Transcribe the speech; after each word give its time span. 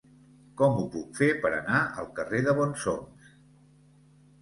Com 0.61 0.77
ho 0.77 0.85
puc 0.95 1.13
fer 1.19 1.29
per 1.45 1.53
anar 1.59 1.83
al 2.05 2.11
carrer 2.19 2.43
de 2.51 2.59
Bonsoms? 2.65 3.33